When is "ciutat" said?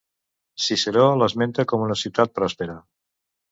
2.05-2.35